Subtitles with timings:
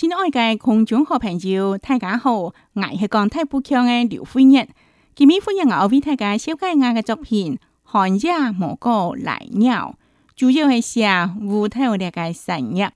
[0.00, 2.54] 亲爱的观众和朋友，大家好，我
[2.98, 4.66] 是讲太富强的刘辉日。
[5.14, 9.96] 今日欢迎我为大家写几下的作品《寒夜无哥来鸟》，
[10.34, 11.02] 主要是写
[11.42, 12.90] 芋头嘅生日。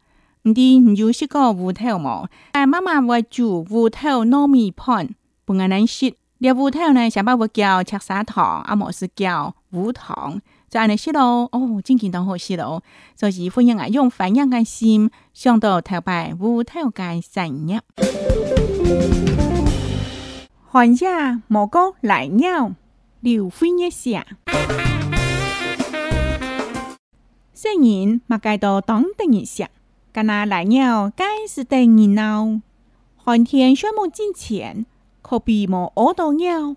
[0.48, 2.25] 唔知你有食过芋头冇？
[2.53, 5.11] 诶，妈妈会煮芋头糯米饭，
[5.45, 6.09] 不可能食。
[6.41, 10.41] 条芋头呢，上边会叫赤砂糖，啊，冇是叫无糖。
[10.75, 12.82] 就安尼寫咯，哦，真見當好寫咯，
[13.14, 17.79] 所以歡迎我用翻譯嘅心，上到頭擺舞頭嘅產業。
[20.66, 22.73] 寒夜蘑菇來鳥，
[23.20, 24.27] 劉歡一下。
[27.54, 29.68] 雖然物界到當等一下，
[30.10, 32.60] 但那來鳥皆是等熱鬧。
[33.15, 34.84] 寒天雪幕之前，
[35.23, 36.74] 可比無學到鳥，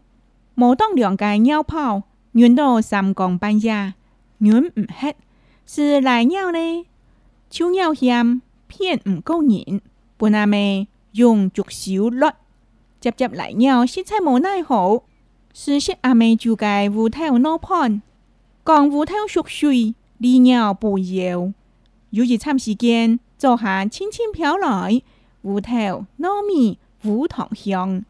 [0.53, 2.03] 無當兩間鳥跑。
[2.31, 3.93] 人到三更半夜，
[4.39, 5.15] 人唔吃，
[5.65, 6.85] 是来尿呢？
[7.49, 9.39] 秋尿嫌片唔够
[10.17, 12.33] 本阿妹用竹手落，
[12.99, 15.03] 接接来尿实在无奈何，
[15.53, 18.01] 是些阿妹就该芋头脑片，
[18.65, 21.53] 讲芋头熟水，利尿不药，
[22.09, 24.91] 有一餐时间，早下轻轻飘来，
[25.43, 28.03] 芋头糯米五糖香，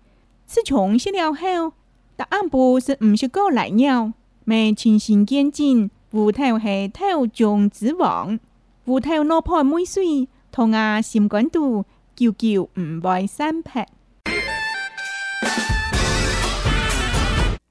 [0.48, 1.74] 吃从食了后。
[2.18, 4.12] 答案部是毋是过来鸟，
[4.44, 5.92] 咪循序渐进。
[6.12, 8.40] 芋头系头中之王，
[8.86, 13.70] 芋头落破每水，同啊心肝度，久久唔会散劈。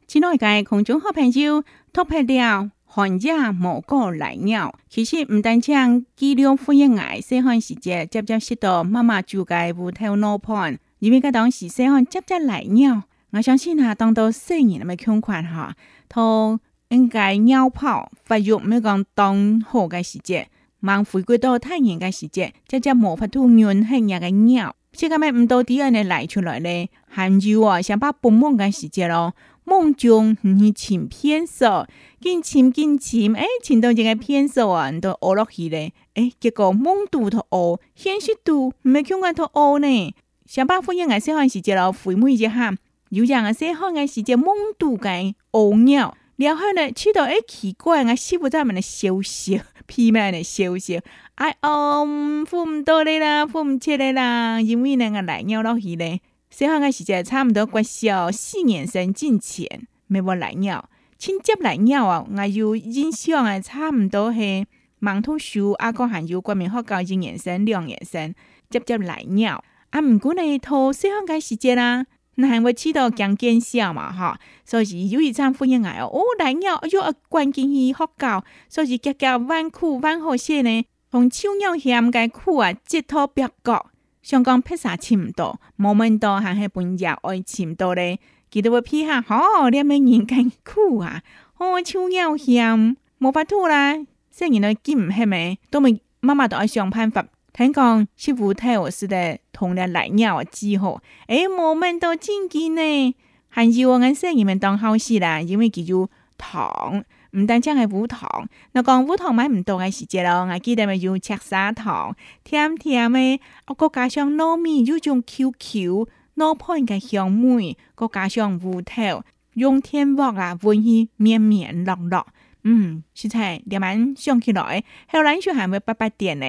[0.07, 4.73] 亲爱嘅空中好朋友，脱皮了，寒夜无果来了。
[4.89, 5.73] 其实唔单止
[6.15, 13.05] 肌肉发炎癌，细汉时节接接识到妈妈煮嘅芋头落破，因为嗰当时细汉接接来了。
[13.33, 15.75] 我相信他当到四年那么穷困哈，
[16.09, 16.59] 他
[16.91, 26.89] 应该尿泡发育没有讲当好的时节，忙回归到太年的时节，只只无法通运，很野嘅鸟，现在咪唔到第二个来出来咧。
[27.09, 31.87] 杭州啊，想把本梦嘅时节咯，梦中你请偏少，
[32.21, 40.15] 见情见情，哎，请到一个偏少啊，都饿落去咧，哎，结果梦都他饿，现实都没穷惯他饿呢。
[40.45, 42.73] 想把富人嘅生活时节咯，回味一下。
[43.11, 49.55] 有像啊，说好个时间梦到跟乌鸟，然后呢，去到奇怪，我媳妇在门内笑笑，
[49.87, 50.97] 屁门的笑笑，
[51.37, 52.05] 哎哦，
[52.47, 56.21] 富唔到嘞啦，富唔起嘞啦，因为呢，我来尿落去嘞。
[56.51, 60.89] 说好个时间差不多过少四年生进前，没我来尿，
[61.19, 62.27] 直接来尿啊！
[62.35, 64.65] 我有印象啊，差不多是
[65.01, 68.35] 盲通树阿哥还有关门好搞，四年生、两年生，
[68.71, 70.01] 接接来尿啊！
[70.01, 72.07] 毋管你套说好个时间啦。
[72.37, 74.13] 那还会起到强见效嘛？
[74.13, 80.85] 哈，所以有一场婚姻来哦，哦，来鸟哎哟，关键去学教，所以家家弯曲弯好些呢。
[81.11, 83.87] 从手鸟嫌该苦啊，寄套别个，
[84.23, 88.21] 香港披萨吃唔到，无门到还是半夜爱吃到嘞？
[88.51, 91.23] 记得我批下好好念咩人间苦啊，
[91.57, 93.95] 哦，手鸟嫌冇法兔啦。
[94.31, 95.57] 少来嘞，金系咪？
[95.71, 97.27] 都咪妈都在上办法。
[97.57, 103.15] 听讲，师傅太学时的同了来鸟之后，哎，我们都真见呢。
[103.49, 106.07] 还是我眼生你们当好事啦，因为佮要
[106.37, 108.29] 糖，唔单正系无糖。
[108.73, 112.15] 那讲无糖买唔到个时节咯，我记得咪要赤砂糖。
[112.45, 119.23] 甜甜咪，我佮加上糯米要种 Q Q 糯米个香味，佮加上芋头
[119.55, 122.23] 用甜薄啊，闻起绵绵糯糯。
[122.65, 126.45] 嗯，实在点蛮想起来，后来就还会八八点呢。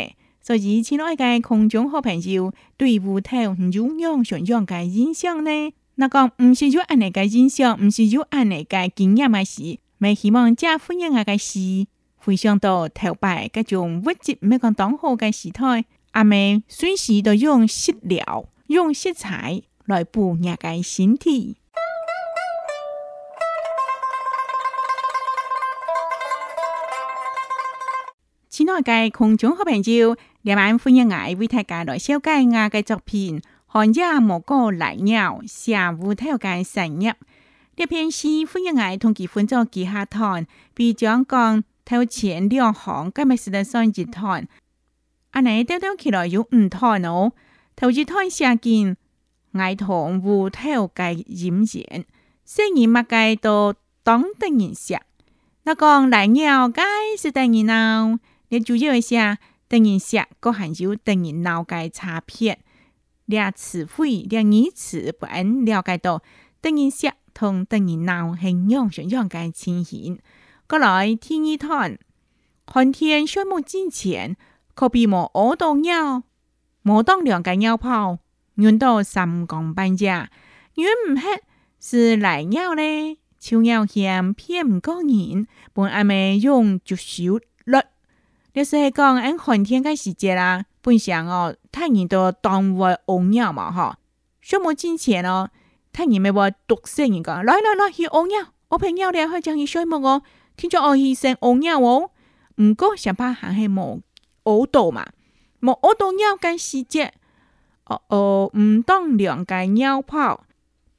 [0.47, 5.51] 所以，亲爱的空中好朋友，对舞台唔有样样样的印象呢？
[5.95, 11.85] 那个唔是有按嚟个印象，唔是有按嚟个经验，咪是咪希望真欢迎嘅事。
[12.15, 21.57] 回想到头摆，各种物质咩讲当好的时代，阿妹随时都用食疗、用食材来补牙个身体。
[28.49, 30.15] 亲爱的空中好朋友。
[30.47, 37.01] 两岸欢迎爱为大家来小解我嘅作品《寒夜蘑菇来鸟》下午体育嘅深入。
[37.01, 37.15] 呢
[37.85, 44.41] 篇詩歡迎愛同其分作幾下堂，比將講頭前兩行今日是得上一堂，
[45.31, 47.33] 阿你兜兜起來有五堂哦。
[47.75, 48.95] 頭一堂寫見
[49.51, 52.05] 愛同胡頭嘅演員，
[52.45, 55.01] 雖然物界都當得人寫，
[55.63, 56.81] 那講來鳥解
[57.19, 58.17] 是得人鬧，
[58.47, 59.39] 你主要一下。
[59.69, 62.59] 等人写，各含有等人了解差别。
[63.25, 65.25] 俩词汇，俩意词不
[65.65, 66.21] 了解到，
[66.61, 70.19] 等人写同等人闹是样样样个情形。
[70.67, 71.99] 过来听一谈，
[72.65, 74.37] 寒天雪幕之前，
[74.73, 76.23] 可比莫屙到鸟，
[76.81, 78.19] 莫当两个鸟泡，
[78.55, 80.29] 尿到三更半家。
[80.75, 81.41] 尿唔黑
[81.79, 82.81] 是赖尿呢？
[83.39, 87.83] 臭尿嫌偏唔过人，本爱咪用就手落。
[88.57, 93.94] 你是讲俺寒天嘅时节啦，本上哦，太人都当为红鸟嘛吼，
[94.42, 95.51] 小冇金钱哦，
[95.94, 98.39] 太人咪话毒死人讲，来来来，去红鸟，
[98.69, 100.24] 我朋友咧去将伊小木哦，
[100.56, 102.09] 听咗我去生红鸟哦，
[102.56, 104.00] 毋过上怕还系冇
[104.45, 105.06] 乌道嘛，
[105.62, 107.13] 冇乌道鸟嘅时节，
[107.86, 110.45] 哦哦，毋当两个鸟泡，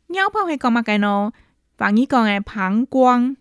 [0.07, 1.33] 鸟泡系讲乜嘅咯？
[1.77, 3.37] 反而讲嘅膀胱。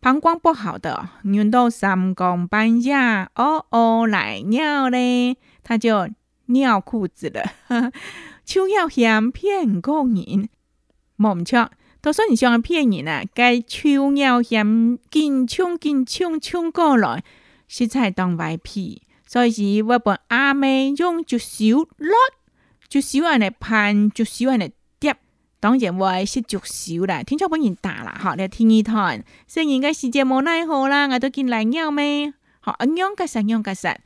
[0.00, 2.94] 膀胱不好的，运到三更半夜，
[3.34, 6.08] 哦哦来尿嘞，他就
[6.46, 7.90] 尿裤子了。
[8.44, 10.48] 就 尿嫌骗过人，
[11.16, 11.70] 莫唔错。
[12.02, 17.24] 都说你像骗人啊，该就尿嫌进冲进冲冲过来，
[17.66, 19.02] 实在当外皮。
[19.26, 21.64] 所以我本阿妹用就少
[21.96, 22.12] 落，
[22.88, 24.70] 就少安尼喷，就少安尼。
[25.58, 28.82] 当然会识足少啦，天窗本人打啦，学你天耳
[29.16, 33.98] 谈，虽然嘅世界冇奈何啦，我都见来尿咩，好，阿娘嘅实，阿娘嘅实，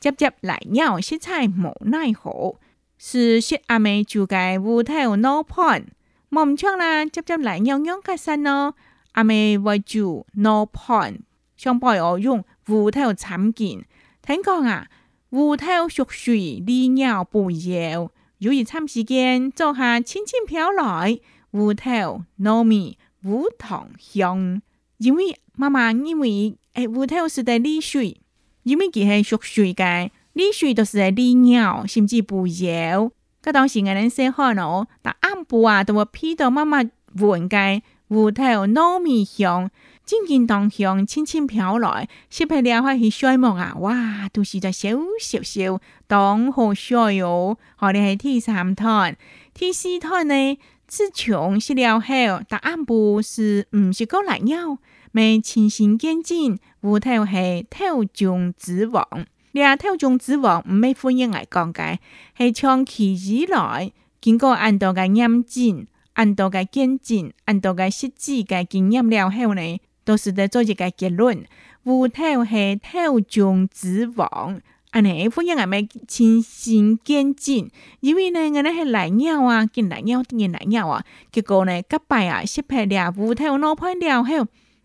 [0.00, 2.56] 接接赖尿识猜冇奈何，
[2.96, 5.84] 是说阿妹就该乌头脑判，
[6.30, 8.74] 望唔穿啦，接接赖尿阿娘嘅实咯，
[9.12, 11.18] 阿妹为著脑判，
[11.56, 13.84] 想帮我用乌头参见，
[14.22, 14.86] 听讲啊，
[15.30, 16.34] 乌头熟水
[16.66, 18.10] 利尿不尿。
[18.40, 21.18] 煮热参时间，做下青青飘来，
[21.52, 24.60] 芋头、糯米、五糖香。
[24.98, 28.20] 因为妈妈认为诶芋头是在利水，
[28.64, 33.12] 因为佮系熟水嘅，利水都是在利尿，甚至不尿。
[33.42, 36.78] 佮当时嘅人生活哦，但暗部啊，都会批到妈妈
[37.16, 37.82] 换嘅。
[38.14, 39.68] 芋头糯米香，
[40.06, 43.74] 阵阵芳香轻轻飘来，吸起料来是水木啊！
[43.80, 44.90] 哇，都是在小
[45.20, 47.58] 小小当好笑哟！
[47.74, 49.12] 后的是第三汤，
[49.52, 50.58] 第四汤呢？
[50.86, 52.06] 只尝吃了后，
[52.48, 54.78] 答案部是唔是讲难咬，
[55.10, 56.60] 没清新干净。
[56.82, 59.04] 芋头是头中之王，
[59.50, 61.98] 俩头中之王唔咪欢迎嚟讲解，
[62.38, 63.90] 系长期以来
[64.20, 65.86] 经过很多嘅研究。
[66.14, 71.44] 按照个见证、按多个实际个经验了后呢，都是在做一个结论：，
[71.84, 74.60] 舞头系头中之王。
[74.92, 77.68] 安尼，欢迎物咪亲身见证。
[77.98, 81.02] 因为呢，人呢系赖尿啊，见赖尿，见赖尿啊，
[81.32, 84.34] 结果呢，隔拜啊失败了舞头脑破了后，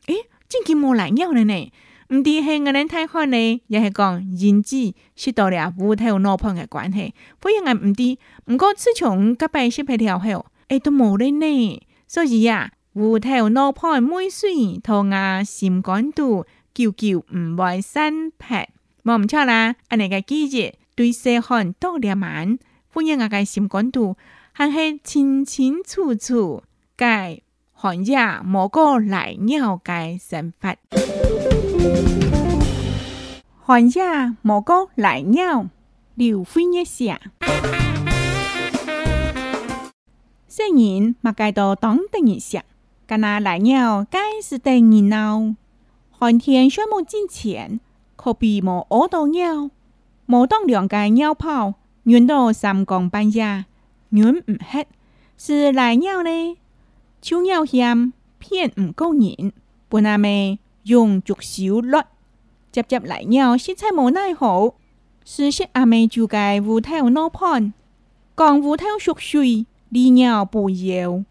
[0.07, 0.15] 诶，
[0.47, 1.71] 竟然无赖尿了呢！
[2.11, 8.17] 唔知系个人太好呢，也是讲认知失到了舞头脑破个关系，反而物唔知。
[8.45, 11.81] 不过自从隔拜失败了后，哎都冇咧呢。
[12.07, 18.69] 所以啊，芋頭老派妹水，頭牙心肝肚，久久唔會散撇。
[19.03, 22.57] 冇唔錯啦，我哋嘅季節對細漢多了慢，
[22.93, 24.15] 歡迎我嘅心肝肚，
[24.53, 26.63] 還係清清楚楚
[26.97, 27.41] 嘅
[27.73, 30.75] 寒夜冇個來鳥嘅生法。
[33.61, 35.67] 寒夜冇個來鳥，
[36.15, 37.19] 劉飛一下。
[40.67, 42.61] 些人嘛街到當的人食，
[43.07, 45.55] 干那來鳥街是的人鬧。
[46.11, 47.79] 寒天雪冇進前，
[48.17, 49.71] 可比冇餓到鳥，
[50.27, 51.73] 冇當兩間鳥跑，
[52.05, 53.65] 遠到三更半夜，
[54.11, 54.85] 遠唔黑，
[55.37, 56.57] 是來鳥呢？
[57.21, 59.53] 秋鳥嫌偏唔夠人，
[59.87, 62.03] 本阿妹用竹手落，
[62.73, 64.75] 接接來鳥實在冇奈好，
[65.23, 67.73] 事實阿妹就該烏頭鬧盤，
[68.35, 69.65] 講烏頭熟水。
[69.89, 71.23] 利尿不尿？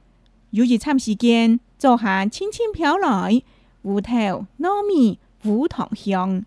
[0.50, 3.40] 有一餐时间，早霞轻轻飘来，
[3.82, 6.44] 芋头糯米糊糖香。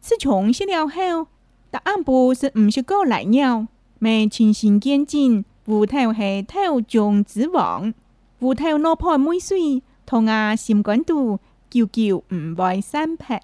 [0.00, 1.28] 吃穷些了后，
[1.70, 3.68] 答案不是五十个来尿，
[4.00, 7.94] 没清新干净，芋头系头中之王，
[8.40, 11.38] 芋头萝卜美水，同阿心甘度，
[11.70, 13.40] 久久唔会散撇。